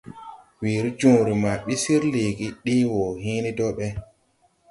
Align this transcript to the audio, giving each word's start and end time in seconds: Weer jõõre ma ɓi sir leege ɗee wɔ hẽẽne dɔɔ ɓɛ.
Weer 0.61 0.85
jõõre 1.01 1.33
ma 1.41 1.51
ɓi 1.65 1.75
sir 1.83 2.01
leege 2.13 2.47
ɗee 2.63 2.83
wɔ 2.93 3.03
hẽẽne 3.23 3.49
dɔɔ 3.57 3.71
ɓɛ. 3.77 3.87